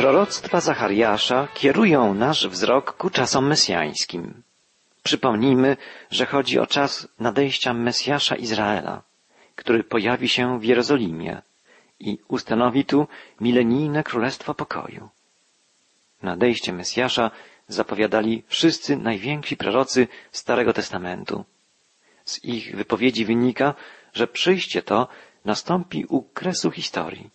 [0.00, 4.42] Proroctwa Zachariasza kierują nasz wzrok ku czasom mesjańskim.
[5.02, 5.76] Przypomnijmy,
[6.10, 9.02] że chodzi o czas nadejścia Mesjasza Izraela,
[9.56, 11.42] który pojawi się w Jerozolimie
[11.98, 13.08] i ustanowi tu
[13.40, 15.08] milenijne królestwo pokoju.
[16.22, 17.30] Nadejście Mesjasza
[17.68, 21.44] zapowiadali wszyscy najwięksi prorocy Starego Testamentu.
[22.24, 23.74] Z ich wypowiedzi wynika,
[24.12, 25.08] że przyjście to
[25.44, 27.30] nastąpi u kresu historii.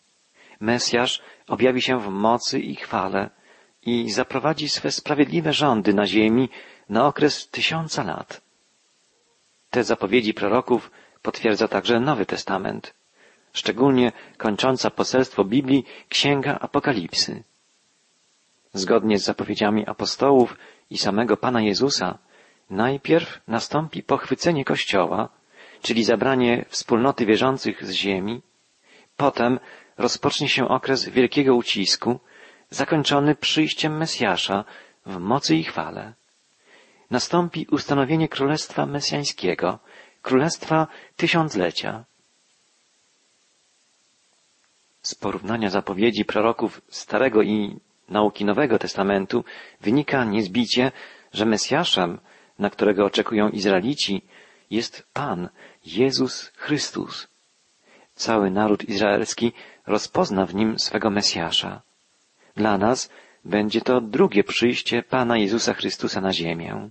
[0.60, 3.30] Mesjasz objawi się w mocy i chwale
[3.82, 6.50] i zaprowadzi swe sprawiedliwe rządy na ziemi
[6.90, 8.42] na okres tysiąca lat.
[9.70, 10.92] Te zapowiedzi proroków
[11.22, 12.94] potwierdza także Nowy Testament,
[13.54, 17.44] szczególnie kończąca poselstwo Biblii Księga Apokalipsy.
[18.74, 20.58] Zgodnie z zapowiedziami apostołów
[20.90, 22.18] i samego Pana Jezusa,
[22.70, 25.30] najpierw nastąpi pochwycenie Kościoła,
[25.82, 28.42] czyli zabranie wspólnoty wierzących z ziemi,
[29.18, 29.60] potem
[29.98, 32.20] rozpocznie się okres wielkiego ucisku,
[32.70, 34.66] zakończony przyjściem Mesjasza
[35.06, 36.14] w mocy i chwale.
[37.12, 39.80] Nastąpi ustanowienie Królestwa Mesjańskiego,
[40.22, 42.06] Królestwa Tysiąclecia.
[45.02, 49.44] Z porównania zapowiedzi proroków Starego i nauki Nowego Testamentu
[49.82, 50.92] wynika niezbicie,
[51.34, 52.20] że Mesjaszem,
[52.60, 54.22] na którego oczekują Izraelici,
[54.70, 55.50] jest Pan,
[55.86, 57.28] Jezus Chrystus.
[58.16, 59.54] Cały naród izraelski
[59.88, 61.82] rozpozna w nim swego Mesjasza.
[62.56, 63.10] Dla nas
[63.46, 66.90] będzie to drugie przyjście Pana Jezusa Chrystusa na ziemię.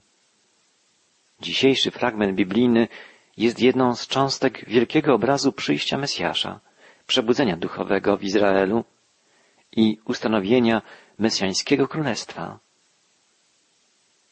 [1.40, 2.88] Dzisiejszy fragment biblijny
[3.36, 6.60] jest jedną z cząstek wielkiego obrazu przyjścia Mesjasza,
[7.06, 8.84] przebudzenia duchowego w Izraelu
[9.76, 10.82] i ustanowienia
[11.18, 12.58] Mesjańskiego Królestwa.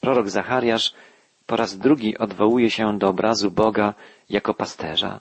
[0.01, 0.95] Prorok Zachariasz
[1.47, 3.95] po raz drugi odwołuje się do obrazu Boga
[4.31, 5.21] jako pasterza.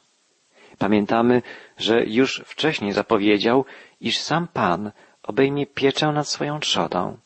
[0.77, 1.41] Pamiętamy,
[1.77, 3.66] że już wcześniej zapowiedział,
[4.02, 4.91] iż sam Pan
[5.23, 7.17] obejmie pieczę nad swoją trzodą,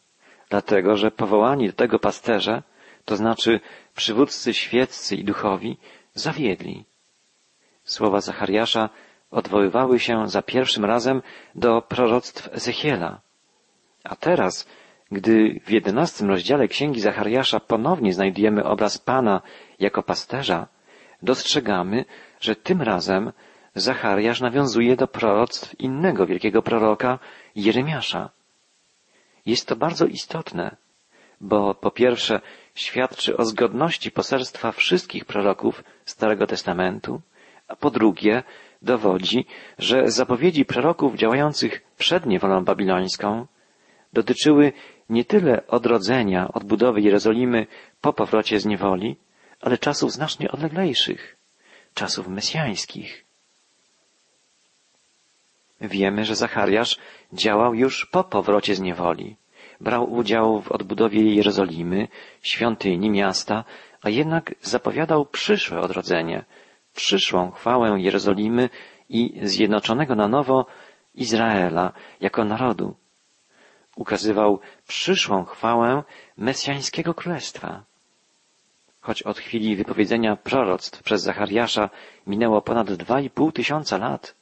[0.49, 2.63] dlatego że powołani do tego pasterze,
[3.05, 3.59] to znaczy
[3.95, 5.77] przywódcy świeccy i duchowi,
[6.13, 6.85] zawiedli.
[7.83, 8.89] Słowa Zachariasza
[9.31, 11.21] odwoływały się za pierwszym razem
[11.55, 13.21] do proroctw Ezechiela.
[14.03, 14.67] A teraz,
[15.11, 19.41] gdy w jedenastym rozdziale Księgi Zachariasza ponownie znajdujemy obraz Pana
[19.79, 20.67] jako pasterza,
[21.21, 22.05] dostrzegamy,
[22.39, 23.31] że tym razem
[23.75, 27.19] Zachariasz nawiązuje do proroctw innego wielkiego proroka,
[27.55, 28.29] Jeremiasza.
[29.45, 30.75] Jest to bardzo istotne,
[31.41, 32.41] bo po pierwsze
[32.75, 37.21] świadczy o zgodności poselstwa wszystkich proroków Starego Testamentu,
[37.67, 38.43] a po drugie
[38.81, 39.45] dowodzi,
[39.77, 43.47] że zapowiedzi proroków działających przed niewolą babilońską
[44.13, 44.73] dotyczyły
[45.09, 47.67] nie tyle odrodzenia, odbudowy Jerozolimy
[48.01, 49.15] po powrocie z niewoli,
[49.61, 51.34] ale czasów znacznie odleglejszych,
[51.95, 53.25] czasów mesjańskich.
[55.81, 56.97] Wiemy, że Zachariasz
[57.33, 59.35] działał już po powrocie z niewoli.
[59.81, 62.07] Brał udział w odbudowie Jerozolimy,
[62.41, 63.63] świątyni, miasta,
[64.01, 66.45] a jednak zapowiadał przyszłe odrodzenie,
[66.93, 68.69] przyszłą chwałę Jerozolimy
[69.09, 70.65] i zjednoczonego na nowo
[71.15, 71.91] Izraela
[72.21, 72.95] jako narodu.
[73.95, 76.03] Ukazywał przyszłą chwałę
[76.37, 77.83] Mesjańskiego Królestwa.
[79.05, 81.89] Choć od chwili wypowiedzenia proroctw przez Zachariasza
[82.27, 84.35] minęło ponad dwa i pół tysiąca lat,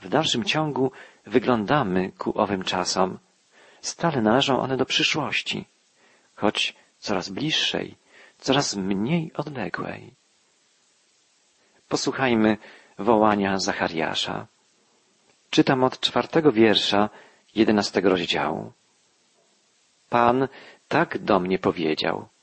[0.00, 0.92] w dalszym ciągu
[1.26, 3.18] wyglądamy ku owym czasom.
[3.80, 5.64] Stale należą one do przyszłości,
[6.34, 7.94] choć coraz bliższej,
[8.38, 10.10] coraz mniej odległej.
[11.88, 12.56] Posłuchajmy
[12.98, 14.46] wołania Zachariasza.
[15.50, 17.10] Czytam od czwartego wiersza
[17.54, 18.72] jedenastego rozdziału.
[20.08, 20.48] Pan
[20.88, 22.33] tak do mnie powiedział.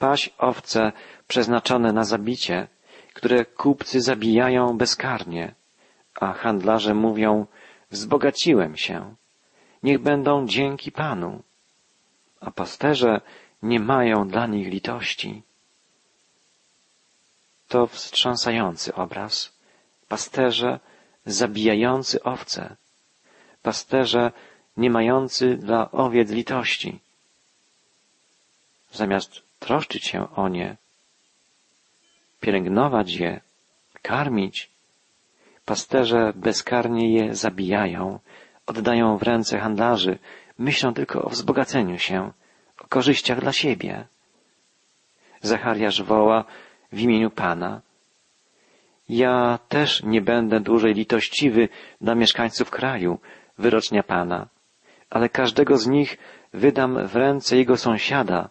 [0.00, 0.92] Paś owce
[1.28, 2.68] przeznaczone na zabicie,
[3.14, 5.54] które kupcy zabijają bezkarnie,
[6.20, 7.46] a handlarze mówią,
[7.90, 9.14] wzbogaciłem się.
[9.82, 11.42] Niech będą dzięki Panu.
[12.40, 13.20] A pasterze
[13.62, 15.42] nie mają dla nich litości.
[17.68, 19.52] To wstrząsający obraz.
[20.08, 20.80] Pasterze
[21.26, 22.76] zabijający owce.
[23.62, 24.32] Pasterze
[24.76, 27.00] nie mający dla owiec litości.
[28.92, 30.76] Zamiast troszczyć się o nie,
[32.40, 33.40] pielęgnować je,
[34.02, 34.70] karmić,
[35.64, 38.18] pasterze bezkarnie je zabijają,
[38.66, 40.18] oddają w ręce handlarzy,
[40.58, 42.32] myślą tylko o wzbogaceniu się,
[42.78, 44.06] o korzyściach dla siebie.
[45.42, 46.44] Zachariasz woła
[46.92, 47.80] w imieniu Pana.
[49.08, 51.68] Ja też nie będę dłużej litościwy
[52.00, 53.18] dla mieszkańców kraju,
[53.58, 54.48] wyrocznia Pana,
[55.10, 56.18] ale każdego z nich
[56.52, 58.48] wydam w ręce jego sąsiada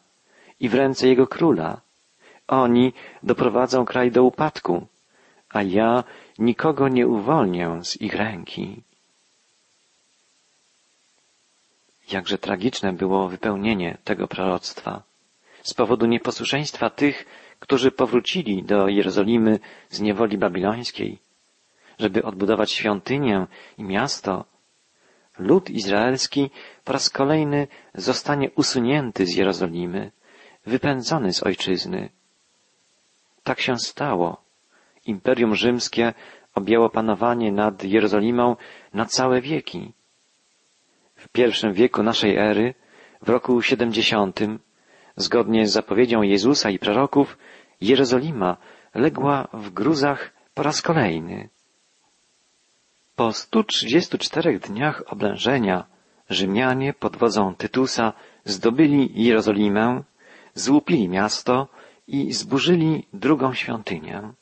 [0.59, 1.81] i w ręce jego króla.
[2.47, 4.87] Oni doprowadzą kraj do upadku,
[5.49, 6.03] a ja
[6.39, 8.81] nikogo nie uwolnię z ich ręki.
[12.11, 15.03] Jakże tragiczne było wypełnienie tego proroctwa.
[15.63, 17.25] Z powodu nieposłuszeństwa tych,
[17.59, 19.59] którzy powrócili do Jerozolimy
[19.89, 21.19] z niewoli babilońskiej,
[21.99, 23.47] żeby odbudować świątynię
[23.77, 24.45] i miasto,
[25.39, 26.49] lud izraelski
[26.83, 30.11] po raz kolejny zostanie usunięty z Jerozolimy,
[30.69, 32.09] wypędzony z ojczyzny.
[33.43, 34.41] Tak się stało.
[35.05, 36.13] Imperium Rzymskie
[36.55, 38.55] objęło panowanie nad Jerozolimą
[38.93, 39.93] na całe wieki.
[41.15, 42.73] W pierwszym wieku naszej ery,
[43.21, 44.59] w roku siedemdziesiątym,
[45.15, 47.37] zgodnie z zapowiedzią Jezusa i proroków,
[47.81, 48.57] Jerozolima
[48.93, 51.49] legła w gruzach po raz kolejny.
[53.15, 55.85] Po 134 dniach oblężenia
[56.29, 58.13] Rzymianie pod wodzą Tytusa
[58.45, 60.03] zdobyli Jerozolimę,
[60.53, 61.67] złupili miasto
[62.07, 64.33] i zburzyli drugą świątynię.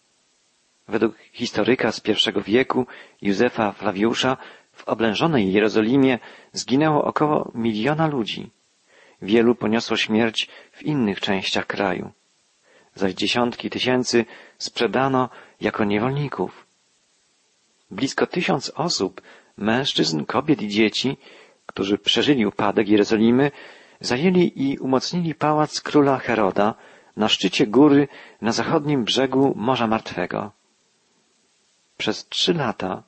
[0.88, 2.88] Według historyka z pierwszego wieku
[3.22, 4.38] Józefa Flawiusza
[4.74, 6.20] w oblężonej Jerozolimie
[6.54, 8.50] zginęło około miliona ludzi.
[9.22, 12.12] Wielu poniosło śmierć w innych częściach kraju.
[12.96, 14.26] Zaś dziesiątki tysięcy
[14.58, 15.30] sprzedano
[15.62, 16.68] jako niewolników.
[17.92, 19.22] Blisko tysiąc osób,
[19.58, 21.18] mężczyzn, kobiet i dzieci,
[21.66, 23.52] którzy przeżyli upadek Jerozolimy,
[24.00, 26.74] zajęli i umocnili pałac króla Heroda
[27.18, 28.08] na szczycie góry
[28.42, 30.52] na zachodnim brzegu Morza Martwego.
[31.98, 33.04] Przez trzy lata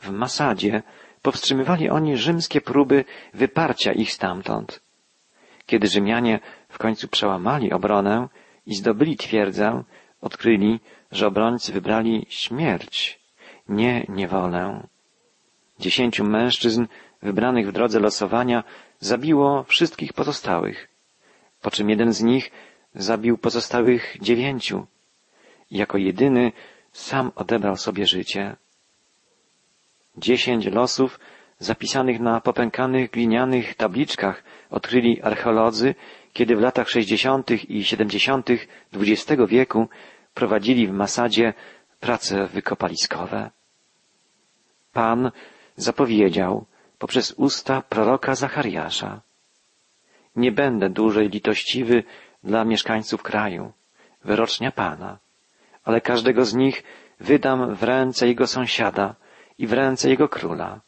[0.00, 0.82] w Masadzie
[1.22, 3.04] powstrzymywali oni rzymskie próby
[3.34, 4.80] wyparcia ich stamtąd.
[5.66, 8.28] Kiedy Rzymianie w końcu przełamali obronę
[8.66, 9.82] i zdobyli twierdzę,
[10.20, 10.80] odkryli,
[11.12, 13.20] że obrońcy wybrali śmierć
[13.68, 14.86] nie niewolę.
[15.78, 16.86] Dziesięciu mężczyzn
[17.22, 18.64] wybranych w drodze losowania
[19.00, 20.88] zabiło wszystkich pozostałych,
[21.62, 22.50] po czym jeden z nich
[22.94, 24.86] zabił pozostałych dziewięciu
[25.70, 26.52] i jako jedyny
[26.92, 28.56] sam odebrał sobie życie.
[30.16, 31.20] Dziesięć losów
[31.58, 35.94] zapisanych na popękanych glinianych tabliczkach odkryli archeolodzy,
[36.32, 39.88] kiedy w latach sześćdziesiątych i siedemdziesiątych XX wieku
[40.34, 41.54] prowadzili w Masadzie
[42.00, 43.50] prace wykopaliskowe.
[44.92, 45.30] Pan
[45.76, 46.66] zapowiedział
[46.98, 49.20] poprzez usta proroka Zachariasza.
[50.36, 52.04] Nie będę dłużej litościwy
[52.44, 53.72] dla mieszkańców kraju,
[54.24, 55.18] wyrocznia Pana,
[55.84, 56.82] ale każdego z nich
[57.20, 59.14] wydam w ręce jego sąsiada
[59.58, 60.80] i w ręce jego króla.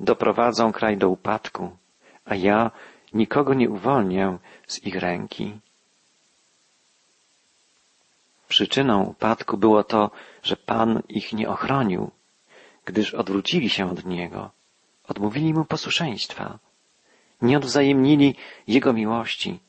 [0.00, 1.76] Doprowadzą kraj do upadku,
[2.24, 2.70] a ja
[3.14, 5.60] nikogo nie uwolnię z ich ręki.
[8.48, 10.10] Przyczyną upadku było to,
[10.42, 12.10] że Pan ich nie ochronił,
[12.84, 14.50] gdyż odwrócili się od Niego,
[15.08, 16.58] odmówili Mu posłuszeństwa,
[17.42, 18.34] nie odwzajemnili
[18.66, 19.60] Jego miłości,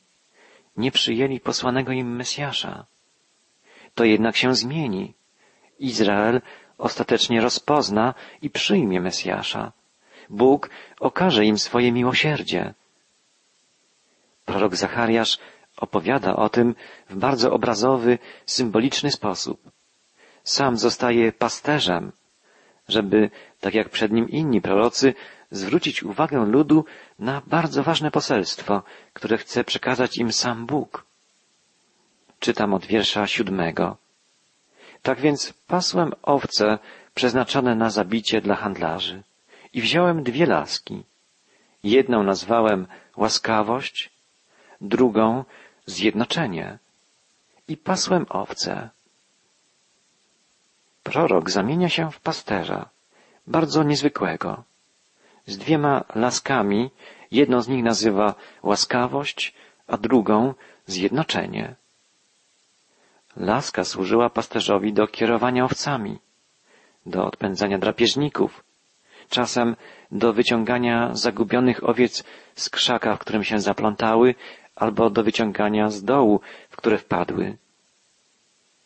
[0.76, 2.86] nie przyjęli posłanego im Mesjasza.
[3.94, 5.14] To jednak się zmieni.
[5.78, 6.40] Izrael
[6.78, 9.72] ostatecznie rozpozna i przyjmie Mesjasza.
[10.30, 10.70] Bóg
[11.00, 12.74] okaże im swoje miłosierdzie.
[14.44, 15.38] Prorok Zachariasz
[15.76, 16.74] opowiada o tym
[17.10, 19.70] w bardzo obrazowy, symboliczny sposób.
[20.44, 22.12] Sam zostaje pasterzem,
[22.88, 23.30] żeby,
[23.60, 25.14] tak jak przed nim inni prorocy,
[25.50, 26.84] zwrócić uwagę ludu
[27.18, 28.82] na bardzo ważne poselstwo,
[29.12, 31.04] które chce przekazać im sam Bóg.
[32.40, 33.96] Czytam od wiersza siódmego.
[35.02, 36.78] Tak więc pasłem owce
[37.14, 39.22] przeznaczone na zabicie dla handlarzy
[39.72, 41.04] i wziąłem dwie laski.
[41.82, 42.86] Jedną nazwałem
[43.16, 44.10] łaskawość,
[44.80, 45.44] drugą
[45.86, 46.78] zjednoczenie
[47.68, 48.90] i pasłem owce.
[51.08, 52.88] Prorok zamienia się w pasterza,
[53.46, 54.62] bardzo niezwykłego,
[55.46, 56.90] z dwiema laskami,
[57.30, 59.54] jedną z nich nazywa łaskawość,
[59.86, 60.54] a drugą
[60.86, 61.74] zjednoczenie.
[63.36, 66.18] Laska służyła pasterzowi do kierowania owcami,
[67.06, 68.64] do odpędzania drapieżników,
[69.28, 69.76] czasem
[70.12, 72.24] do wyciągania zagubionych owiec
[72.54, 74.34] z krzaka, w którym się zaplątały,
[74.76, 77.56] albo do wyciągania z dołu, w które wpadły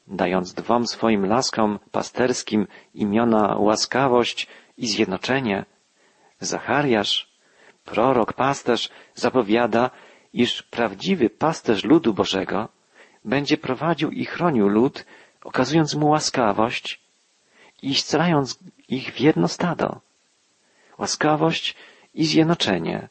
[0.06, 4.47] dając dwom swoim laskom pasterskim imiona łaskawość
[4.78, 5.64] i zjednoczenie,
[6.40, 7.28] Zachariasz,
[7.85, 9.90] prorok, pasterz, zapowiada,
[10.32, 12.68] iż prawdziwy pasterz ludu Bożego
[13.25, 15.04] będzie prowadził i chronił lud,
[15.44, 17.00] okazując mu łaskawość
[17.82, 20.00] i scalając ich w jedno stado.
[20.99, 21.76] Łaskawość
[22.14, 23.09] i zjednoczenie.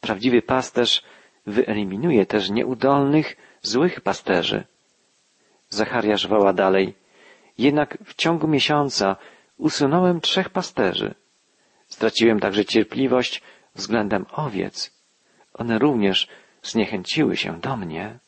[0.00, 1.02] Prawdziwy pasterz
[1.46, 4.64] wyeliminuje też nieudolnych, złych pasterzy
[5.72, 6.94] Zachariasz woła dalej.
[7.58, 9.16] Jednak w ciągu miesiąca
[9.58, 11.14] usunąłem trzech pasterzy.
[11.88, 13.42] Straciłem także cierpliwość
[13.74, 14.92] względem owiec.
[15.54, 16.28] One również
[16.62, 18.18] zniechęciły się do mnie.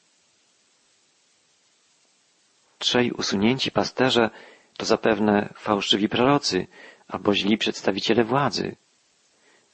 [2.79, 4.31] Trzej usunięci pasterze
[4.77, 6.67] to zapewne fałszywi prorocy
[7.09, 8.77] albo źli przedstawiciele władzy.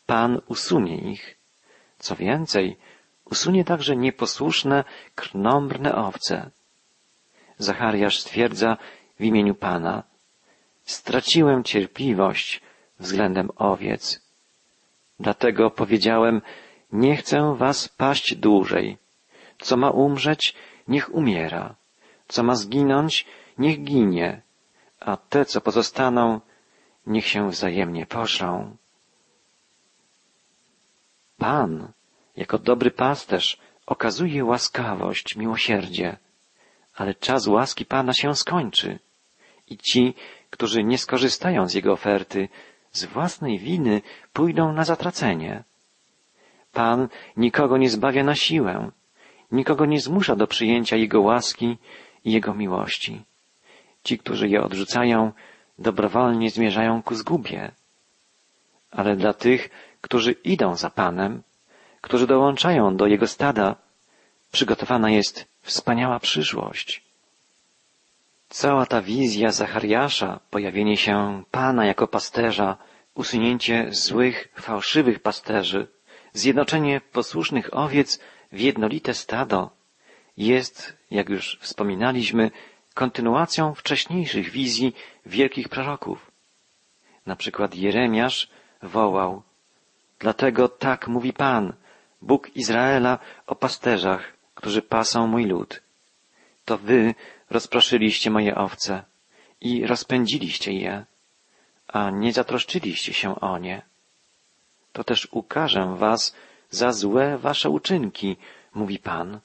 [0.06, 1.36] Pan usunie ich.
[1.98, 2.76] Co więcej,
[3.24, 4.84] usunie także nieposłuszne,
[5.14, 6.50] krnąbrne owce.
[7.60, 8.76] Zachariasz stwierdza
[9.18, 10.02] w imieniu Pana,
[10.84, 12.60] straciłem cierpliwość
[12.98, 14.20] względem owiec.
[15.20, 16.42] Dlatego powiedziałem,
[16.92, 18.98] nie chcę was paść dłużej.
[19.58, 20.54] Co ma umrzeć,
[20.88, 21.74] niech umiera.
[22.28, 23.26] Co ma zginąć,
[23.58, 24.42] niech ginie.
[25.00, 26.40] A te, co pozostaną,
[27.06, 28.76] niech się wzajemnie pożrą.
[31.38, 31.92] Pan,
[32.36, 36.16] jako dobry pasterz, okazuje łaskawość, miłosierdzie,
[36.94, 38.98] ale czas łaski Pana się skończy
[39.68, 40.14] i ci,
[40.50, 42.48] którzy nie skorzystają z Jego oferty,
[42.92, 45.64] z własnej winy pójdą na zatracenie.
[46.72, 48.90] Pan nikogo nie zbawia na siłę,
[49.52, 51.78] nikogo nie zmusza do przyjęcia Jego łaski
[52.24, 53.22] i Jego miłości.
[54.04, 55.32] Ci, którzy je odrzucają,
[55.78, 57.72] dobrowolnie zmierzają ku zgubie.
[58.90, 59.70] Ale dla tych,
[60.00, 61.42] którzy idą za Panem,
[62.00, 63.76] którzy dołączają do Jego stada,
[64.52, 67.02] przygotowana jest wspaniała przyszłość.
[68.48, 72.76] Cała ta wizja Zachariasza, pojawienie się Pana jako pasterza,
[73.14, 75.86] usunięcie złych, fałszywych pasterzy,
[76.32, 78.20] zjednoczenie posłusznych owiec
[78.52, 79.70] w jednolite stado,
[80.36, 82.50] jest, jak już wspominaliśmy,
[82.94, 84.94] kontynuacją wcześniejszych wizji
[85.26, 86.30] wielkich proroków.
[87.26, 88.48] Na przykład Jeremiasz
[88.82, 89.42] wołał,
[90.20, 91.72] Dlatego tak mówi Pan,
[92.22, 95.82] Bóg Izraela o pasterzach, którzy pasą mój lud.
[96.64, 97.14] To wy
[97.50, 99.02] rozproszyliście moje owce
[99.60, 101.04] i rozpędziliście je,
[101.88, 103.82] a nie zatroszczyliście się o nie.
[104.92, 106.34] To też ukażę was
[106.70, 108.36] za złe wasze uczynki,
[108.74, 109.40] mówi Pan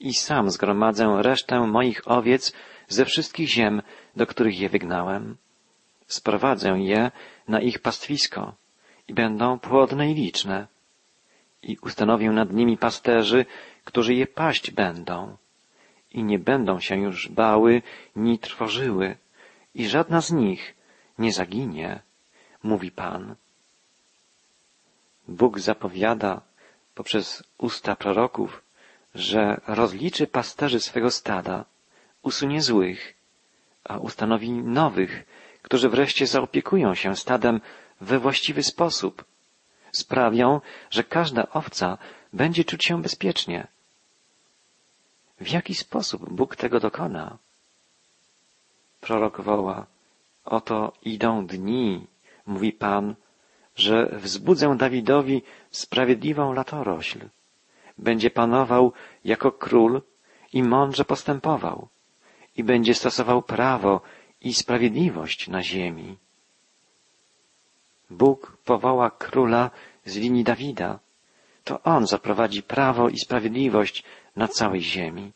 [0.00, 2.52] i sam zgromadzę resztę moich owiec
[2.88, 3.82] ze wszystkich ziem,
[4.16, 5.36] do których je wygnałem.
[6.06, 7.10] Sprowadzę je
[7.48, 8.54] na ich pastwisko
[9.08, 10.66] i będą płodne i liczne.
[11.62, 13.46] I ustanowię nad nimi pasterzy,
[13.84, 15.36] którzy je paść będą.
[16.12, 17.82] I nie będą się już bały,
[18.16, 19.16] ni trwożyły.
[19.74, 20.74] I żadna z nich
[21.18, 22.00] nie zaginie,
[22.62, 23.34] mówi Pan.
[25.28, 26.40] Bóg zapowiada
[26.94, 28.62] poprzez usta proroków,
[29.14, 31.64] że rozliczy pasterzy swego stada,
[32.22, 33.14] usunie złych,
[33.84, 35.24] a ustanowi nowych,
[35.62, 37.60] którzy wreszcie zaopiekują się stadem
[38.00, 39.24] we właściwy sposób.
[39.92, 41.98] Sprawią, że każda owca
[42.32, 43.66] będzie czuć się bezpiecznie.
[45.40, 47.38] W jaki sposób Bóg tego dokona?
[49.00, 49.86] Prorok woła,
[50.44, 52.06] oto idą dni,
[52.46, 53.14] mówi Pan,
[53.76, 57.28] że wzbudzę Dawidowi sprawiedliwą latorośl
[58.00, 58.92] będzie panował
[59.24, 60.02] jako król
[60.52, 61.88] i mądrze postępował
[62.56, 64.00] i będzie stosował prawo
[64.40, 66.16] i sprawiedliwość na ziemi.
[68.10, 69.70] Bóg powoła króla
[70.04, 70.98] z linii Dawida.
[71.64, 74.04] To on zaprowadzi prawo i sprawiedliwość
[74.36, 75.32] na całej ziemi.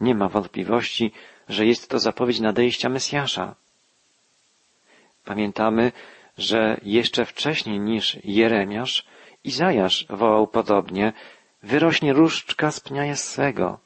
[0.00, 1.12] Nie ma wątpliwości,
[1.48, 3.54] że jest to zapowiedź nadejścia Mesjasza.
[5.24, 5.92] Pamiętamy,
[6.38, 9.06] że jeszcze wcześniej niż Jeremiasz
[9.44, 11.12] Izajasz wołał podobnie,
[11.62, 13.78] wyrośnie różdżka z pnia Jessego,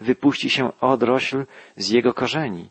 [0.00, 2.68] wypuści się odrośl z jego korzeni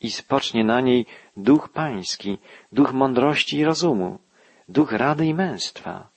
[0.00, 2.38] i spocznie na niej duch pański,
[2.72, 4.18] duch mądrości i rozumu,
[4.68, 6.08] duch rady i męstwa.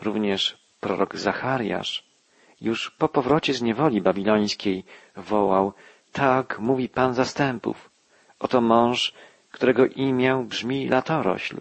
[0.00, 2.04] Również prorok Zachariasz
[2.60, 4.84] już po powrocie z niewoli babilońskiej
[5.16, 5.72] wołał,
[6.12, 7.90] tak mówi Pan zastępów,
[8.38, 9.14] oto mąż,
[9.50, 11.56] którego imię brzmi latorośl.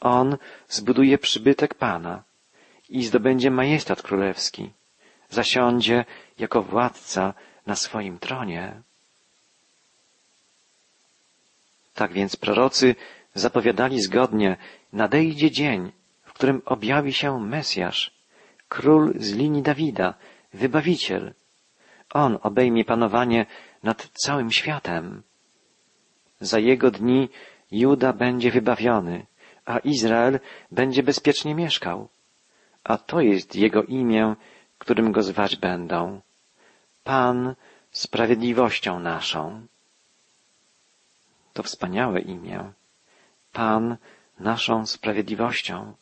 [0.00, 0.36] On
[0.68, 2.22] zbuduje przybytek Pana
[2.88, 4.70] i zdobędzie majestat królewski.
[5.30, 6.04] Zasiądzie
[6.38, 7.34] jako władca
[7.66, 8.82] na swoim tronie.
[11.96, 12.94] Tak więc prorocy
[13.34, 14.56] zapowiadali zgodnie,
[14.92, 18.14] nadejdzie dzień, w którym objawi się Mesjasz,
[18.68, 20.14] król z linii Dawida,
[20.52, 21.34] wybawiciel.
[22.14, 23.46] On obejmie panowanie
[23.82, 25.22] nad całym światem.
[26.40, 27.28] Za jego dni
[27.70, 29.26] Juda będzie wybawiony,
[29.64, 32.08] a Izrael będzie bezpiecznie mieszkał.
[32.84, 34.34] A to jest Jego imię,
[34.78, 36.20] którym Go zwać będą.
[37.04, 37.54] Pan
[37.90, 39.66] sprawiedliwością naszą.
[41.56, 42.72] To wspaniałe imię.
[43.52, 43.96] Pan
[44.40, 45.94] naszą sprawiedliwością.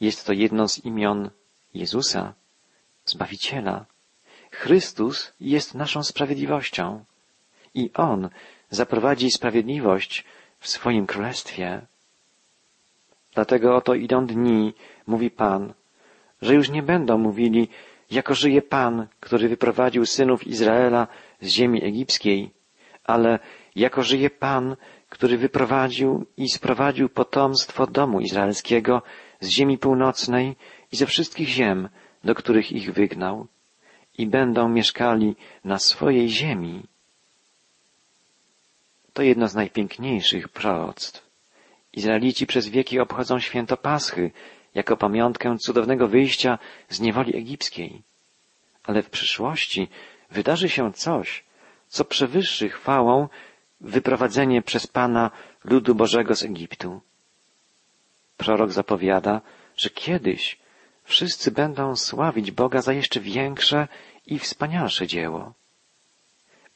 [0.00, 1.30] Jest to jedno z imion
[1.74, 2.34] Jezusa,
[3.04, 3.84] Zbawiciela.
[4.50, 7.04] Chrystus jest naszą sprawiedliwością
[7.74, 8.28] i On
[8.70, 10.24] zaprowadzi sprawiedliwość
[10.60, 11.80] w swoim królestwie.
[13.34, 14.74] Dlatego oto idą dni,
[15.06, 15.74] mówi Pan,
[16.42, 17.68] że już nie będą mówili,
[18.10, 21.06] jako żyje Pan, który wyprowadził synów Izraela
[21.40, 22.50] z ziemi egipskiej,
[23.04, 23.38] ale
[23.76, 24.76] jako żyje Pan,
[25.08, 29.02] który wyprowadził i sprowadził potomstwo domu izraelskiego
[29.40, 30.56] z ziemi północnej
[30.92, 31.88] i ze wszystkich ziem,
[32.24, 33.46] do których ich wygnał,
[34.18, 36.82] i będą mieszkali na swojej ziemi.
[39.12, 41.24] To jedno z najpiękniejszych proroctw.
[41.92, 44.30] Izraelici przez wieki obchodzą święto Paschy
[44.74, 48.02] jako pamiątkę cudownego wyjścia z niewoli egipskiej.
[48.82, 49.88] Ale w przyszłości
[50.30, 51.44] wydarzy się coś,
[51.88, 53.28] co przewyższy chwałą
[53.84, 55.30] wyprowadzenie przez Pana
[55.64, 57.00] ludu Bożego z Egiptu.
[58.36, 59.40] Prorok zapowiada,
[59.76, 60.58] że kiedyś
[61.04, 63.88] wszyscy będą sławić Boga za jeszcze większe
[64.26, 65.52] i wspanialsze dzieło.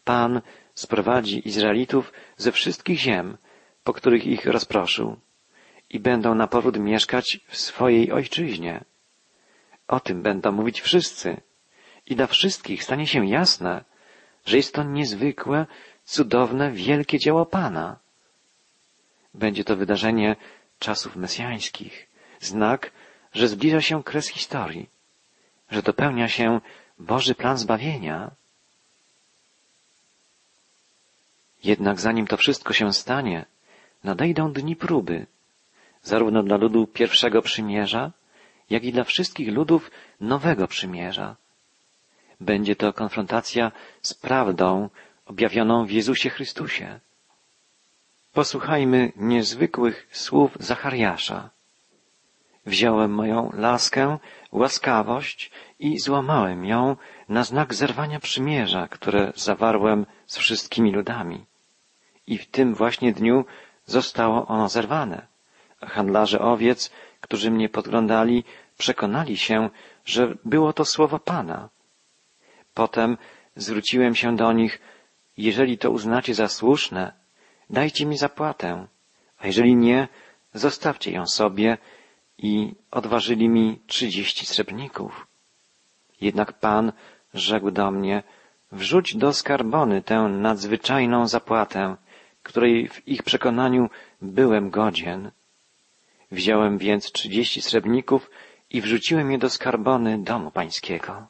[0.05, 0.41] Pan
[0.75, 3.37] sprowadzi Izraelitów ze wszystkich ziem,
[3.85, 5.17] po których ich rozproszył,
[5.91, 8.85] i będą na powrót mieszkać w swojej ojczyźnie.
[9.89, 11.41] O tym będą mówić wszyscy.
[12.07, 13.85] I dla wszystkich stanie się jasne,
[14.47, 15.67] że jest to niezwykłe,
[16.09, 17.99] cudowne, wielkie dzieło Pana.
[19.35, 20.37] Będzie to wydarzenie
[20.79, 22.09] czasów mesjańskich,
[22.41, 22.91] znak,
[23.33, 24.89] że zbliża się kres historii,
[25.71, 26.61] że dopełnia się
[26.99, 28.31] Boży plan zbawienia.
[31.65, 33.47] Jednak zanim to wszystko się stanie,
[34.05, 35.27] nadejdą dni próby,
[36.03, 38.13] zarówno dla ludu pierwszego przymierza,
[38.71, 41.37] jak i dla wszystkich ludów nowego przymierza.
[42.41, 43.73] Będzie to konfrontacja
[44.03, 44.91] z prawdą
[45.29, 47.01] objawioną w Jezusie Chrystusie.
[48.33, 51.51] Posłuchajmy niezwykłych słów Zachariasza.
[52.67, 54.19] Wziąłem moją laskę,
[54.53, 56.97] łaskawość i złamałem ją
[57.29, 61.45] na znak zerwania przymierza, które zawarłem z wszystkimi ludami.
[62.27, 63.45] I w tym właśnie dniu
[63.87, 65.27] zostało ono zerwane.
[65.81, 68.45] Handlarze owiec, którzy mnie podglądali,
[68.79, 69.71] przekonali się,
[70.05, 71.69] że było to słowo Pana.
[72.75, 73.17] Potem
[73.57, 74.81] zwróciłem się do nich,
[75.39, 77.13] jeżeli to uznacie za słuszne,
[77.71, 78.87] dajcie mi zapłatę,
[79.39, 80.09] a jeżeli nie,
[80.55, 81.79] zostawcie ją sobie
[82.39, 85.27] i odważyli mi trzydzieści srebrników.
[86.21, 86.93] Jednak Pan
[87.35, 88.23] rzekł do mnie,
[88.73, 91.97] wrzuć do skarbony tę nadzwyczajną zapłatę,
[92.43, 93.91] której w ich przekonaniu
[94.23, 95.31] byłem godzien.
[96.31, 98.31] Wziąłem więc trzydzieści srebrników
[98.71, 101.27] i wrzuciłem je do skarbony domu pańskiego.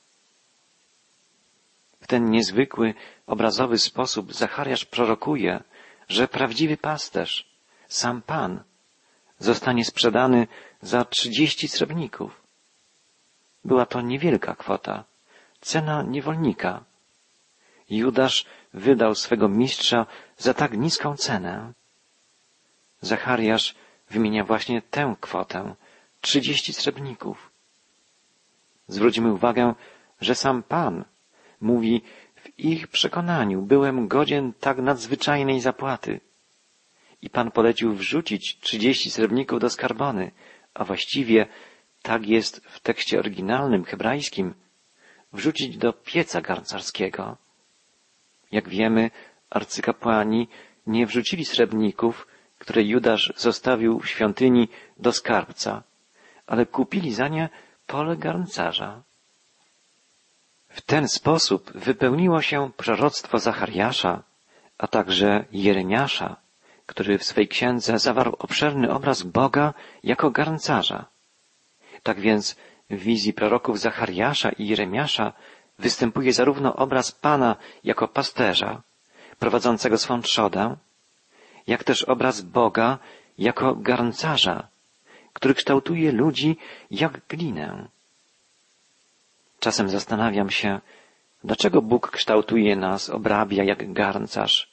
[2.09, 2.95] Ten niezwykły,
[3.27, 5.63] obrazowy sposób Zachariasz prorokuje,
[6.09, 7.47] że prawdziwy pasterz,
[7.89, 8.63] sam Pan,
[9.39, 10.47] zostanie sprzedany
[10.83, 12.41] za trzydzieści srebrników.
[13.65, 15.05] Była to niewielka kwota,
[15.61, 16.85] cena niewolnika.
[17.91, 20.07] Judasz wydał swego mistrza
[20.39, 21.73] za tak niską cenę.
[23.01, 23.75] Zachariasz
[24.11, 25.75] wymienia właśnie tę kwotę,
[26.21, 27.51] trzydzieści srebrników.
[28.89, 29.75] Zwróćmy uwagę,
[30.21, 31.05] że sam Pan
[31.61, 32.03] mówi,
[32.35, 36.21] w ich przekonaniu byłem godzien tak nadzwyczajnej zapłaty.
[37.23, 40.31] I Pan polecił wrzucić trzydzieści srebrników do skarbony,
[40.75, 41.47] a właściwie
[42.03, 44.55] tak jest w tekście oryginalnym hebrajskim,
[45.33, 47.37] wrzucić do pieca garncarskiego.
[48.53, 49.11] Jak wiemy,
[49.51, 50.49] arcykapłani
[50.87, 52.27] nie wrzucili srebrników,
[52.59, 55.83] które Judasz zostawił w świątyni do skarbca,
[56.47, 57.49] ale kupili za nie
[57.87, 59.03] pole garncarza.
[60.79, 64.23] W ten sposób wypełniło się proroctwo Zachariasza,
[64.79, 66.37] a także Jeremiasza,
[66.87, 71.07] który w swej księdze zawarł obszerny obraz Boga jako garncarza.
[72.03, 72.57] Tak więc
[72.91, 75.33] w wizji proroków Zachariasza i Jeremiasza
[75.79, 78.83] występuje zarówno obraz Pana jako pasterza,
[79.39, 80.77] prowadzącego swą trzodę,
[81.67, 82.99] jak też obraz Boga
[83.39, 84.69] jako garncarza,
[85.33, 86.57] który kształtuje ludzi
[86.91, 87.89] jak glinę.
[89.61, 90.81] Czasem zastanawiam się,
[91.45, 94.69] dlaczego Bóg kształtuje nas, obrabia jak garncarz,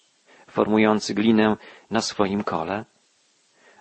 [0.47, 1.57] formujący glinę
[1.91, 2.85] na swoim kole?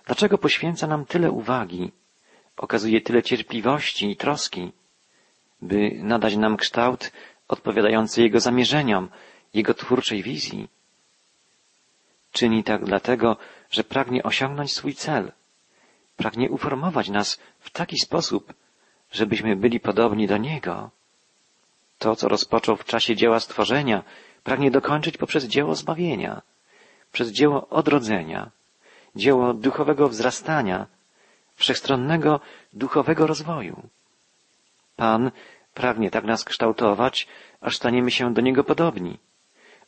[0.05, 1.91] Dlaczego poświęca nam tyle uwagi,
[2.57, 4.71] okazuje tyle cierpliwości i troski,
[5.61, 7.11] by nadać nam kształt
[7.47, 9.09] odpowiadający Jego zamierzeniom,
[9.53, 10.67] Jego twórczej wizji?
[12.31, 13.37] Czyni tak dlatego,
[13.71, 15.31] że pragnie osiągnąć swój cel,
[16.17, 18.53] pragnie uformować nas w taki sposób,
[19.15, 20.89] żebyśmy byli podobni do Niego.
[21.99, 24.03] To, co rozpoczął w czasie dzieła stworzenia,
[24.43, 26.41] pragnie dokończyć poprzez dzieło zbawienia,
[27.11, 28.51] przez dzieło odrodzenia,
[29.15, 30.87] dzieło duchowego wzrastania,
[31.55, 32.39] wszechstronnego
[32.73, 33.89] duchowego rozwoju.
[34.95, 35.31] Pan
[35.73, 37.27] pragnie tak nas kształtować,
[37.61, 39.17] aż staniemy się do Niego podobni,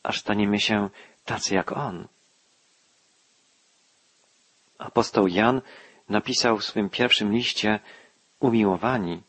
[0.02, 0.90] aż staniemy się
[1.24, 2.08] tacy jak On.
[4.78, 5.60] Apostoł Jan
[6.08, 7.80] napisał w swym pierwszym liście
[8.40, 9.22] Umiłowani,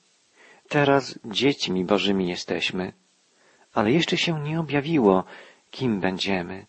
[0.70, 2.94] teraz dziećmi Bożymi jesteśmy,
[3.74, 5.24] ale jeszcze się nie objawiło,
[5.72, 6.66] kim będziemy.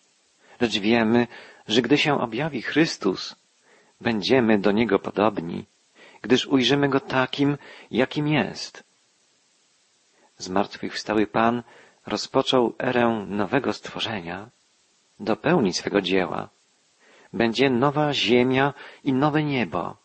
[0.60, 1.26] Lecz wiemy,
[1.68, 3.36] że gdy się objawi Chrystus,
[4.00, 5.64] będziemy do Niego podobni,
[6.22, 7.58] gdyż ujrzymy Go takim,
[7.90, 8.84] jakim jest.
[10.38, 11.62] Zmartwychwstały Pan
[12.06, 14.50] rozpoczął erę nowego stworzenia,
[15.20, 16.48] dopełni swego dzieła.
[17.32, 18.74] Będzie nowa ziemia
[19.04, 19.96] i nowe niebo.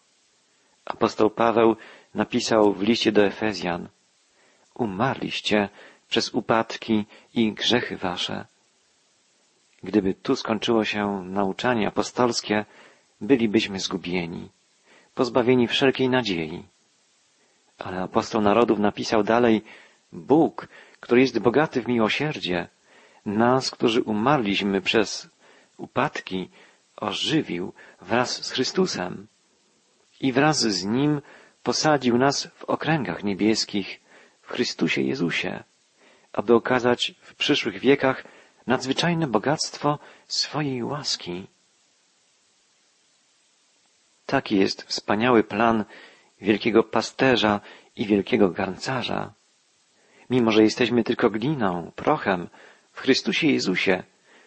[0.85, 1.75] Apostoł Paweł
[2.15, 3.87] napisał w liście do Efezjan
[4.75, 5.69] Umarliście
[6.09, 8.45] przez upadki i grzechy wasze.
[9.83, 12.65] Gdyby tu skończyło się nauczanie apostolskie,
[13.21, 14.49] bylibyśmy zgubieni,
[15.15, 16.63] pozbawieni wszelkiej nadziei.
[17.77, 19.61] Ale apostoł narodów napisał dalej
[20.11, 20.67] Bóg,
[20.99, 22.67] który jest bogaty w miłosierdzie,
[23.25, 25.29] nas, którzy umarliśmy przez
[25.77, 26.49] upadki,
[26.97, 29.27] ożywił wraz z Chrystusem
[30.21, 31.21] i wraz z Nim
[31.65, 33.99] posadził nas w okręgach niebieskich
[34.41, 35.63] w Chrystusie Jezusie,
[36.33, 38.23] aby okazać w przyszłych wiekach
[38.67, 41.47] nadzwyczajne bogactwo swojej łaski.
[44.25, 45.85] Taki jest wspaniały plan
[46.41, 47.61] wielkiego pasterza
[47.95, 49.33] i wielkiego garncarza.
[50.29, 52.49] Mimo, że jesteśmy tylko gliną, prochem,
[52.93, 54.03] w Chrystusie Jezusie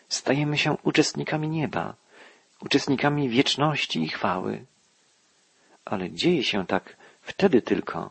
[0.09, 1.95] stajemy się uczestnikami nieba,
[2.61, 4.65] uczestnikami wieczności i chwały.
[5.85, 6.98] Ale dzieje się tak
[7.29, 8.11] wtedy tylko,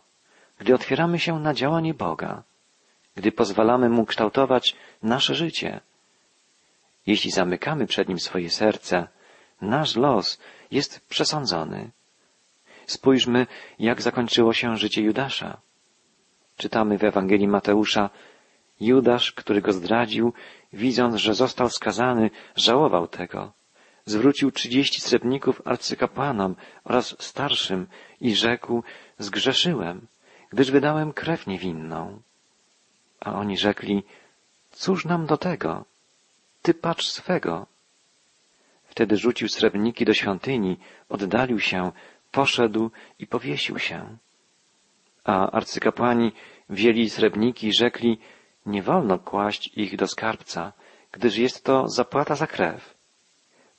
[0.60, 2.44] gdy otwieramy się na działanie Boga,
[3.16, 5.80] gdy pozwalamy Mu kształtować nasze życie.
[7.08, 9.08] Jeśli zamykamy przed Nim swoje serce,
[9.62, 10.40] nasz los
[10.72, 11.92] jest przesądzony.
[12.86, 13.48] Spójrzmy,
[13.80, 15.58] jak zakończyło się życie Judasza.
[16.58, 18.10] Czytamy w Ewangelii Mateusza,
[18.80, 20.34] Judasz, który go zdradził,
[20.74, 23.52] widząc, że został skazany, żałował tego.
[24.06, 27.88] Zwrócił trzydzieści srebrników arcykapłanom oraz starszym
[28.22, 28.84] i rzekł,
[29.20, 30.08] zgrzeszyłem,
[30.50, 32.22] gdyż wydałem krew niewinną.
[33.20, 34.04] A oni rzekli,
[34.72, 35.86] cóż nam do tego?
[36.62, 37.68] Ty patrz swego.
[38.84, 40.78] Wtedy rzucił srebrniki do świątyni,
[41.10, 41.92] oddalił się,
[42.32, 44.18] poszedł i powiesił się.
[45.24, 46.32] A arcykapłani
[46.70, 48.20] wzięli srebrniki i rzekli,
[48.66, 50.74] nie wolno kłaść ich do skarbca,
[51.12, 52.98] gdyż jest to zapłata za krew.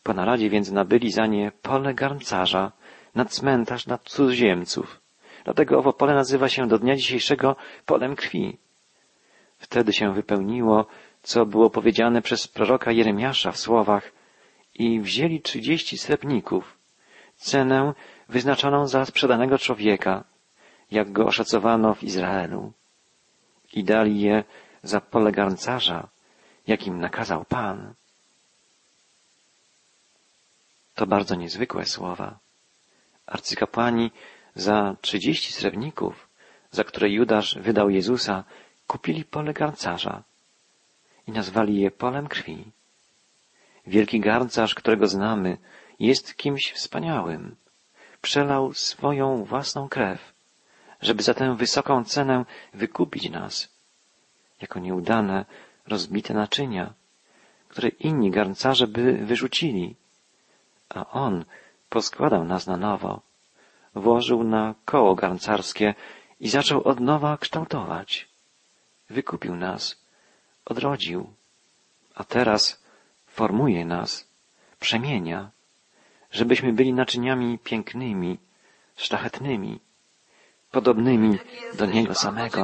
[0.03, 2.73] Po naradzie więc nabyli za nie pole garncarza
[3.15, 5.01] na cmentarz dla cudzoziemców.
[5.49, 7.57] Dlatego owo pole nazywa się do dnia dzisiejszego
[7.87, 8.59] polem krwi.
[9.59, 10.87] Wtedy się wypełniło,
[11.23, 14.13] co było powiedziane przez proroka Jeremiasza w słowach
[14.75, 16.79] i wzięli trzydzieści srebrników,
[17.37, 17.95] cenę
[18.29, 20.25] wyznaczoną za sprzedanego człowieka,
[20.91, 22.73] jak go oszacowano w Izraelu.
[23.73, 24.45] I dali je
[24.83, 26.09] za pole garncarza,
[26.67, 27.95] jakim nakazał Pan.
[30.95, 32.39] To bardzo niezwykłe słowa.
[33.27, 34.11] Arcykapłani
[34.59, 36.29] za trzydzieści srebrników,
[36.71, 38.45] za które Judasz wydał Jezusa,
[38.87, 40.23] kupili pole garncarza
[41.27, 42.65] i nazwali je polem krwi.
[43.87, 45.59] Wielki garncarz, którego znamy,
[46.01, 47.57] jest kimś wspaniałym.
[48.23, 50.33] Przelał swoją własną krew,
[51.01, 52.45] żeby za tę wysoką cenę
[52.75, 53.69] wykupić nas,
[54.61, 55.45] jako nieudane,
[55.87, 56.95] rozbite naczynia,
[57.69, 59.95] które inni garncarze by wyrzucili,
[60.89, 61.45] a on
[61.89, 63.28] poskładał nas na nowo,
[63.99, 65.95] włożył na koło garncarskie
[66.41, 68.29] i zaczął od nowa kształtować.
[69.11, 69.83] Wykupił nas,
[70.65, 71.21] odrodził,
[72.15, 72.63] a teraz
[73.27, 74.11] formuje nas,
[74.81, 75.41] przemienia,
[76.31, 78.39] żebyśmy byli naczyniami pięknymi,
[78.97, 79.81] szlachetnymi,
[80.71, 81.33] podobnymi
[81.79, 82.63] do Niego samego.